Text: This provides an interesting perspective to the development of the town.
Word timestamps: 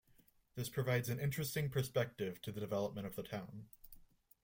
This 0.55 0.67
provides 0.67 1.09
an 1.09 1.19
interesting 1.19 1.69
perspective 1.69 2.41
to 2.41 2.51
the 2.51 2.59
development 2.59 3.05
of 3.05 3.15
the 3.15 3.21
town. 3.21 3.67